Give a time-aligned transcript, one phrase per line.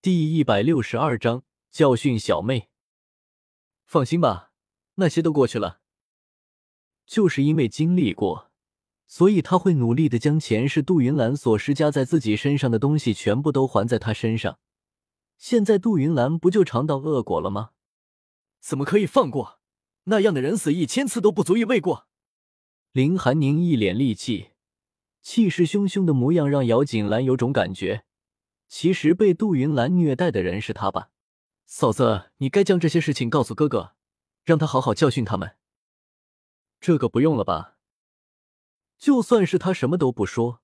[0.00, 1.42] 第一百六十二章
[1.72, 2.68] 教训小妹。
[3.84, 4.52] 放心吧，
[4.94, 5.80] 那些都过去了。
[7.04, 8.52] 就是因为经历过，
[9.08, 14.60] 所以他会努力的将前世杜云兰所施加在自己身上的东西全部都还在他身上。
[15.36, 17.70] 现在杜云兰不就尝到恶果了吗？
[18.60, 19.58] 怎么可以放过？
[20.04, 22.06] 那样的人死一千次都不足以为过。
[22.92, 24.50] 林寒宁一脸戾气，
[25.22, 28.04] 气势汹汹的模样让姚锦兰有种感觉。
[28.68, 31.10] 其实被杜云兰虐待的人是他吧？
[31.66, 33.94] 嫂子，你该将这些事情告诉哥哥，
[34.44, 35.56] 让他好好教训他们。
[36.80, 37.76] 这个不用了吧？
[38.98, 40.60] 就算是他什么都不说，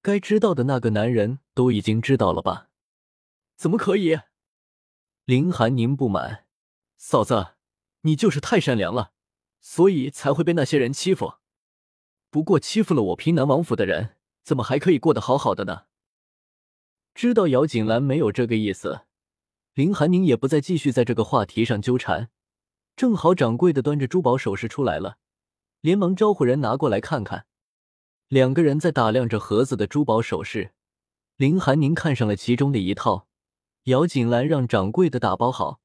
[0.00, 2.68] 该知道的那个男人都已经知道了吧？
[3.56, 4.18] 怎么可以？
[5.24, 6.46] 林寒宁不满，
[6.96, 7.54] 嫂子，
[8.02, 9.12] 你就是太善良了，
[9.60, 11.34] 所以才会被那些人欺负。
[12.30, 15.86] 不过欺负了我平南王府的人，怎么还可以过得好好的呢？
[17.14, 19.02] 知道姚锦兰没有这个意思，
[19.72, 22.28] 林寒宁也不再继续在这个话题上纠缠。
[22.96, 25.18] 正好掌柜的端着珠宝首饰出来了，
[25.80, 27.46] 连忙招呼人拿过来看看。
[28.26, 30.72] 两个人在打量着盒子的珠宝首饰，
[31.36, 33.28] 林寒宁看上了其中的一套，
[33.84, 35.80] 姚锦兰让掌柜的打包好，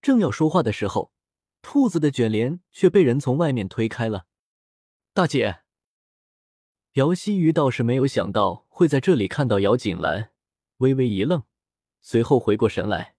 [0.00, 1.12] 正要说话的时候，
[1.60, 4.24] 兔子的卷帘却被人从外面推开了。
[5.12, 5.60] 大姐，
[6.94, 10.31] 姚希瑜倒是没有想到会在这里看到姚锦兰。
[10.82, 11.44] 微微一愣，
[12.00, 13.14] 随后回过神来。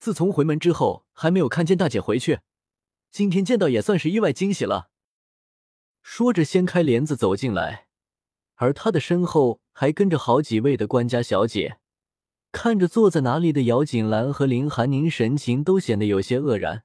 [0.00, 2.40] 自从回门之后，还没有看见大姐回去，
[3.10, 4.88] 今天见到也算是意外惊喜了。
[6.00, 7.86] 说着，掀开帘子走进来，
[8.54, 11.78] 而他的身后还跟着好几位的官家小姐。
[12.50, 16.84] 看着坐在哪里的姚锦兰和林寒宁，神情都显得有些愕然。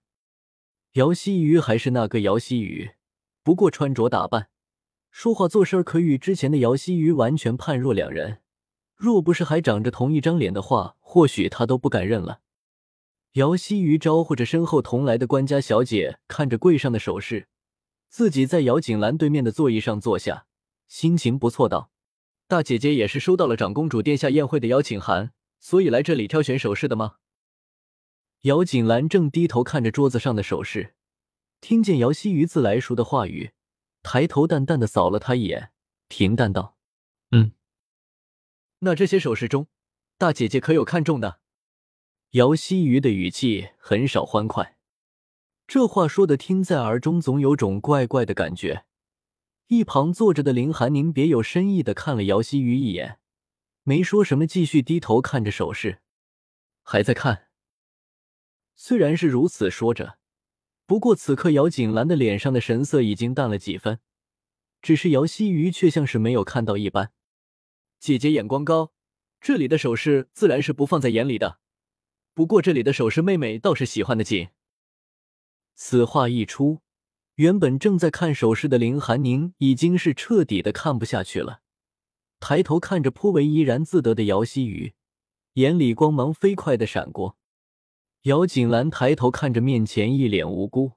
[0.93, 2.91] 姚希瑜还是那个姚希瑜，
[3.43, 4.49] 不过穿着打扮、
[5.09, 8.41] 说话做事可与之前的姚希瑜完全判若两人。
[8.97, 12.41] 若不是还长着同一张脸的话，或许他都不敢认了。
[13.33, 17.47] 姚希瑜招呼着身后同来的官家小姐，看着柜上的首饰，
[18.09, 20.47] 自己在姚锦兰对面的座椅上坐下，
[20.87, 21.91] 心情不错，道
[22.49, 27.17] ：“大姐姐也是收到了长公主殿下宴会的邀请函，所以来这里挑选首饰的吗？”
[28.41, 30.95] 姚锦兰正低头看着桌子上的首饰，
[31.61, 33.51] 听见姚希瑜自来熟的话语，
[34.01, 35.69] 抬头淡淡的扫了他一眼，
[36.07, 36.73] 平淡道：“。”
[38.79, 39.67] 那这些首饰中，
[40.19, 41.39] 大姐姐可有看中的？
[42.31, 44.77] 姚希瑜的语气很少欢快，
[45.65, 48.85] 这话说的听在耳中，总有种怪怪的感觉。
[49.67, 53.19] 一旁坐着的林寒宁别有深意的看了姚希瑜一眼，
[53.81, 56.01] 没说什么，继续低头看着首饰，
[56.83, 57.47] 还在看。
[58.75, 60.19] 虽然是如此说着，
[60.85, 63.99] 不过此刻姚锦兰的脸上的神色已经淡了几分，
[64.83, 67.11] 只是姚希瑜却像是没有看到一般。
[67.99, 68.91] 姐姐眼光高，
[69.41, 71.59] 这里的首饰自然是不放在眼里的。
[72.33, 74.49] 不过这里的首饰，妹妹倒是喜欢的紧。
[75.73, 76.81] 此话一出，
[77.35, 81.61] 原本正在看首饰的林寒宁已经是彻底的看不下去了，
[82.39, 84.93] 抬头看着颇为怡然自得的姚希雨，
[85.53, 87.37] 眼里光芒飞快的闪过。
[88.23, 90.93] 姚锦兰抬头看着面前一脸无辜，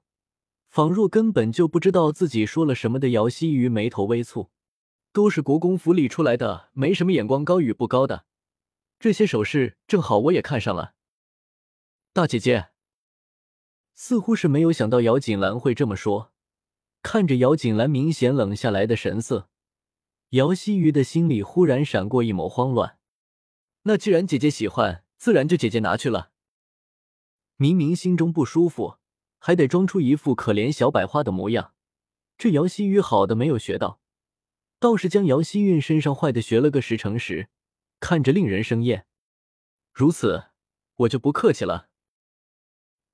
[0.69, 4.49] 仿若根本就不知道自己说了什么的姚希雨，眉头微蹙。
[5.13, 8.25] 都是国公府里出来的，没什么眼光高与不高的。
[8.99, 10.93] 这些首饰正好我也看上了。
[12.13, 12.69] 大姐姐
[13.93, 16.33] 似乎是没有想到姚锦兰会这么说，
[17.01, 19.49] 看着姚锦兰明显冷下来的神色，
[20.29, 22.97] 姚希瑜的心里忽然闪过一抹慌乱。
[23.83, 26.31] 那既然姐姐喜欢，自然就姐姐拿去了。
[27.57, 28.97] 明明心中不舒服，
[29.39, 31.73] 还得装出一副可怜小百花的模样。
[32.37, 34.00] 这姚希瑜好的没有学到。
[34.81, 37.49] 倒是将姚希韵身上坏的学了个十成十，
[37.99, 39.05] 看着令人生厌。
[39.93, 40.45] 如此，
[40.95, 41.89] 我就不客气了。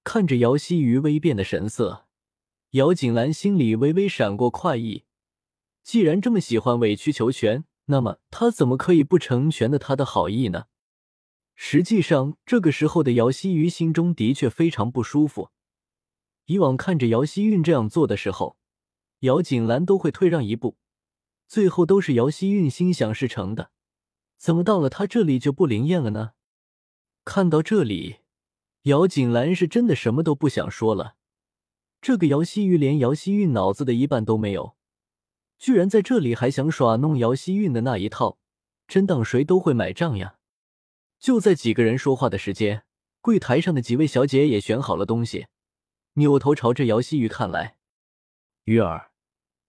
[0.05, 2.07] 看着姚希瑜微变的神色，
[2.71, 5.03] 姚锦兰心里微微闪过快意。
[5.83, 10.67] 既然这么喜欢委曲求全，那么他怎么可以不成全的他的好意呢？
[11.53, 15.49] 实际上，这个时候的姚希瑜心中的确非常不舒服。
[16.45, 18.55] 以往看着姚希韵这样做的时候，
[19.19, 20.77] 姚锦兰都会退让一步。
[21.47, 23.71] 最后都是姚希韵心想事成的，
[24.37, 26.33] 怎么到了他这里就不灵验了呢？
[27.23, 28.17] 看到这里，
[28.83, 31.15] 姚锦兰是真的什么都不想说了。
[32.01, 34.75] 这个姚希玉连姚希韵脑子的一半都没有，
[35.57, 38.37] 居然在这里还想耍弄姚希韵的那一套，
[38.87, 40.37] 真当谁都会买账呀？
[41.17, 42.83] 就在几个人说话的时间，
[43.21, 45.47] 柜台上的几位小姐也选好了东西，
[46.13, 47.77] 扭头朝着姚希玉看来
[48.65, 49.11] ：“玉儿，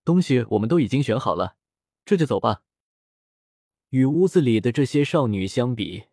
[0.05, 1.57] 东西我们都已经选好了。”
[2.09, 2.63] 这就走吧。
[3.91, 6.05] 与屋子里的这些少女相比，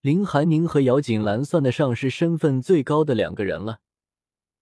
[0.00, 3.80] 林寒宁和姚锦兰算得上是身份最高的两个人了。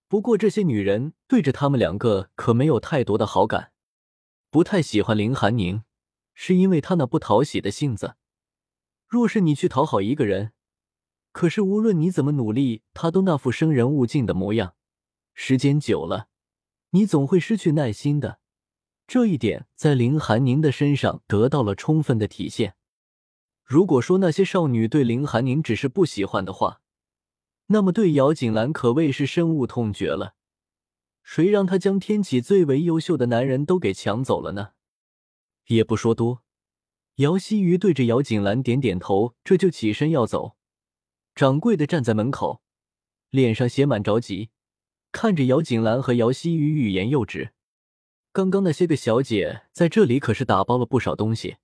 [0.09, 3.71] 不过这些女人对着他们两个可没有太多的好感，
[4.51, 5.85] 不太喜欢林寒宁，
[6.35, 8.17] 是因为她那不讨喜的性子。
[9.07, 10.53] 若是你去讨好一个人，
[11.31, 14.75] 可是无论你怎么努力，他都那副生人勿近的模样，
[15.33, 16.27] 时间久了，
[16.91, 18.41] 你总会失去耐心的。
[19.06, 22.75] 这一点在林寒宁的身上得到了充分的体现。
[23.64, 26.81] 如果说那些少女对林寒宁只是不喜欢的话，
[27.67, 30.35] 那么对姚锦兰可谓是深恶痛绝了。
[31.23, 34.70] 谁让他将天启最为优秀的男人都给抢走了呢？
[35.67, 36.44] 也不说多，
[37.17, 40.56] 姚希瑜对着姚锦兰点点头，这就起身要走。
[41.35, 42.62] 掌柜的站在门口，
[43.31, 44.50] 脸上写满着急，
[45.11, 47.53] 看着姚锦兰和姚希瑜欲言又止。
[48.37, 51.56] 刚刚那些个小姐在这里可是打包了不少东西，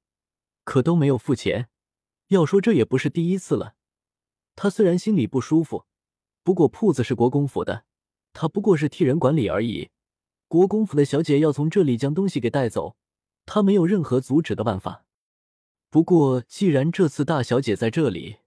[0.64, 1.68] 可都没有付钱。
[2.28, 3.74] 要说这也不是第一次了。
[4.56, 5.84] 他虽然心里不舒服。
[6.42, 7.84] 不过铺子是国公府的，
[8.32, 9.90] 他不过是替人管理而已。
[10.48, 12.96] 国公府的小姐要从这里将东西给带走，
[13.44, 15.04] 他没有任何阻止的办法。
[15.90, 18.38] 不过既然这次大小姐在这里，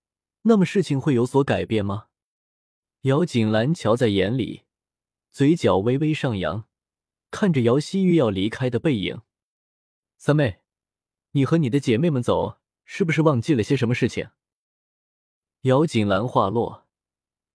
[0.41, 2.07] 那么事情会有所改变吗？
[3.01, 4.63] 姚锦兰瞧在眼里，
[5.31, 6.65] 嘴角微微上扬，
[7.35, 9.19] 看着姚希玉要离开的背影。
[10.15, 10.61] 三妹，
[11.31, 14.29] 你和你的姐妹们走，是不是忘记了些什么事情？
[15.63, 16.87] 姚锦兰话落。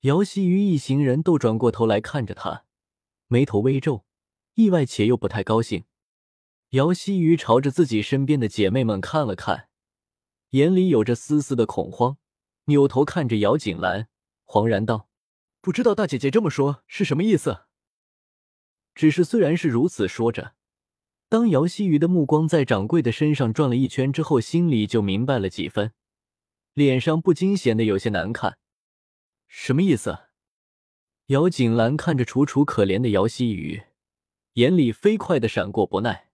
[0.00, 2.66] 姚希玉一行人都转过头来看着他，
[3.28, 4.04] 眉头微皱，
[4.52, 5.84] 意外且又不太高兴。
[6.72, 9.70] 姚希玉朝着自己身边的姐妹们看了看，
[10.50, 12.18] 眼里有着丝丝的恐慌，
[12.66, 14.08] 扭头看着姚锦兰，
[14.44, 15.08] 惶然道
[15.62, 17.62] ：“不知道大姐姐这么说是什么意思？”
[19.00, 20.52] 只是虽然是如此说着，
[21.30, 25.94] 当姚希瑜的目光在掌柜的身上转了一圈之后，心里就明白了几分，
[26.74, 28.58] 脸上不禁显得有些难看。
[29.48, 30.18] 什么意思？
[31.28, 33.84] 姚锦兰看着楚楚可怜的姚希雨，
[34.52, 36.28] 眼里飞快的闪过不耐。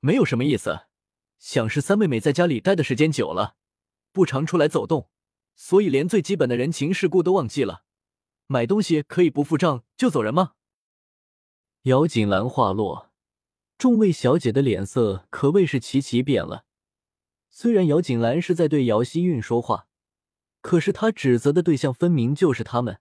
[0.00, 0.86] 没有什么意思，
[1.38, 3.56] 想是三妹妹在家里待的时间久了，
[4.10, 5.10] 不常出来走动，
[5.54, 7.84] 所以连最基本的人情世故都忘记了。
[8.46, 10.52] 买东西可以不付账就走人吗？
[11.86, 13.12] 姚锦兰话落，
[13.78, 16.64] 众位小姐的脸色可谓是齐齐变了。
[17.48, 19.86] 虽然姚锦兰是在对姚希韵说话。
[20.62, 22.98] 可是她指责的对象分明就是他们，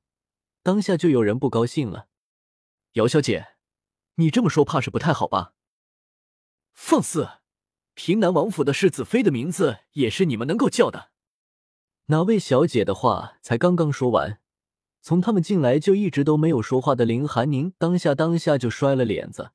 [0.62, 2.10] 当下就有人不高兴了。
[2.92, 3.56] 姚小姐，
[4.18, 5.56] 你这么说怕是不太好吧？
[6.72, 7.28] 放肆！
[7.96, 11.10] 平南王府的世子妃的名字也是你们能够叫的？
[12.06, 14.40] 哪位小姐的话才刚刚说完，
[15.06, 19.52] 从他们进来就一直都没有说话的林寒宁当下当下就摔了脸子，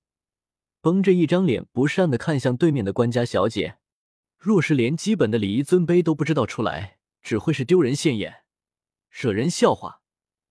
[0.81, 3.79] 绷着一张脸不善的看向对面的官家小姐。
[4.39, 6.99] 若是连基本的礼仪尊卑都不知道出来。
[7.21, 8.45] 只会是丢人现眼，
[9.11, 10.03] 惹人笑话。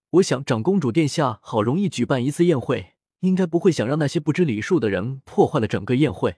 [0.10, 6.36] 我想，长公主殿下好容易举办一次宴会，应该不会想让那些不知礼数的人破坏了整个宴会。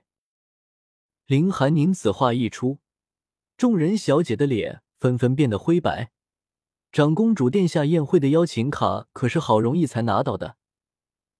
[1.26, 2.78] 林寒宁此话一出，
[3.58, 6.12] 众人小姐的脸纷纷变得灰白。
[6.92, 10.58] 长公主殿下宴会的邀请卡可是好容易才拿到的，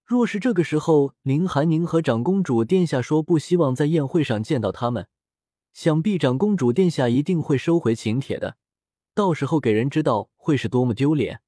[0.06, 5.08] 若是这个时候林寒宁和长公主殿下说不希望在宴会上见到他们，
[5.74, 8.56] 想必长公主殿下一定会收回请帖的。
[9.14, 11.42] 到时候给人知道会是多么丢脸！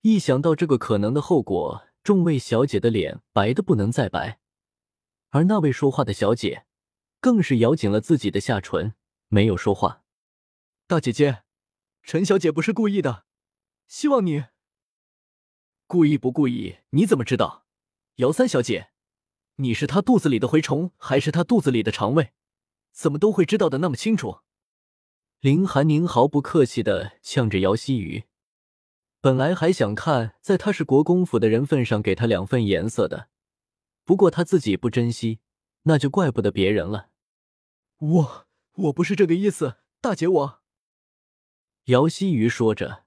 [0.00, 4.40] 一想到这个可能的后果，众位小姐的脸白的不能再白，
[5.28, 6.64] 而那位说话的小姐
[7.20, 8.94] 更是咬紧了自己的下唇，
[9.28, 10.04] 没有说话。
[10.86, 11.42] 大姐姐，
[12.02, 13.24] 陈小姐不是故意的，
[13.86, 14.46] 希望你
[15.86, 16.78] 故意不故意？
[16.90, 17.66] 你怎么知道？
[18.16, 18.90] 姚三小姐，
[19.56, 22.32] 你是她肚子里的蛔虫，还是她肚子里的肠胃？
[22.92, 24.40] 怎么都会知道的那么清楚？
[25.40, 28.24] 林寒宁毫不客气的呛着姚希雨，
[29.20, 33.28] 本来还想看在他是国公府的人份上给他两份颜色的，
[34.04, 35.40] 不过他自己不珍惜，
[35.84, 37.10] 那就怪不得别人了。
[37.98, 40.59] 我我不是这个意思，大姐我。
[41.90, 43.04] 姚希雨说着，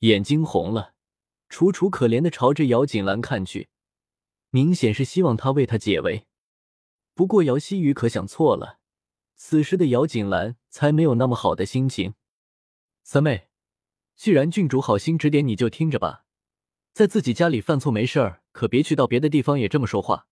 [0.00, 0.92] 眼睛红了，
[1.48, 3.70] 楚楚可怜的朝着姚锦兰看去，
[4.50, 6.26] 明显是希望他为他解围。
[7.14, 8.78] 不过姚希雨可想错了。
[9.36, 12.12] 此时的姚锦兰才没有那么好的心情。
[13.02, 13.48] 三妹，
[14.14, 16.26] 既然郡主好心指点，你就听着吧。
[16.92, 20.28] 在自己家里犯错没事儿，可别去到别的地方也这么说话，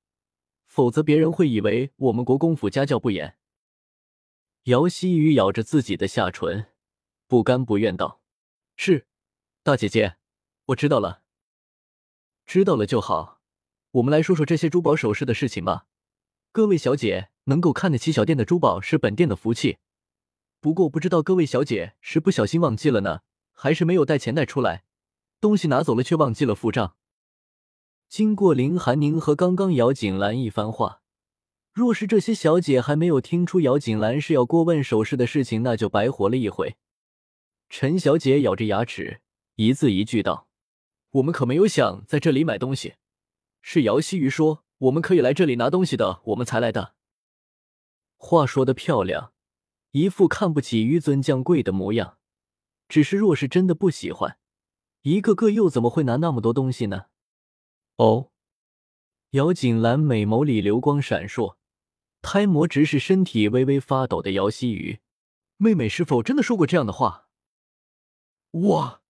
[0.67, 3.39] 否则别人会以为我们国公府家教不严。
[4.65, 6.67] 姚希雨咬着自己的下唇，
[7.27, 8.21] 不甘不愿道
[8.77, 9.07] ：“是，
[9.63, 10.17] 大姐姐，
[10.67, 11.23] 我知道了。
[12.47, 13.41] 知道了就好。
[13.93, 15.87] 我们来说说这些珠宝首饰的事情吧。
[16.53, 19.77] 各位小姐。”能够看得起小店的珠宝是本店的福气，
[20.61, 23.21] 不过不知道各位小姐是不小心忘记了呢，
[23.53, 24.85] 还是没有带钱袋出来，
[25.43, 26.97] 东西拿走了却忘记了付账。
[28.09, 31.03] 经过林寒宁和刚刚姚锦兰一番话，
[31.75, 36.77] 若是这些小姐还没有听出姚锦兰是要过问首饰的事情，那就白活了一回。
[37.69, 39.21] 陈小姐咬着牙齿，
[39.57, 40.49] 一字一句道
[41.13, 42.95] ：“我们可没有想在这里买东西，
[43.63, 46.95] 是姚希瑜说我们可以来这里拿东西的，我们才来的。”
[48.17, 49.33] 话说的漂亮，
[49.91, 52.19] 一副看不起纡尊降贵的模样。
[52.89, 54.39] 只是若是真的不喜欢，
[55.03, 57.07] 一个个又怎么会拿那么多东西呢？
[57.97, 58.31] 哦，
[59.31, 61.57] 姚锦兰美眸里流光闪烁，
[62.23, 65.01] 胎魔直视身体微微发抖的姚希雨，
[65.57, 67.24] 妹妹是否真的说过这样的话？
[68.57, 69.03] 我，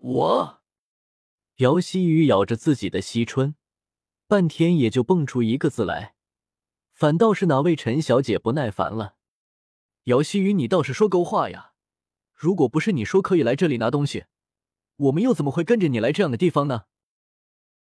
[0.00, 0.60] 我，
[1.56, 3.54] 姚希雨咬着自己的惜春，
[4.28, 6.14] 半天也就蹦出一个字来，
[6.92, 9.16] 反倒是哪位陈小姐不耐烦了。
[10.04, 11.72] 姚希雨，你倒是说够话呀！
[12.34, 14.26] 如果不是你说可以来这里拿东西，
[14.96, 16.84] 我们又怎么会跟着你来这样的地方呢？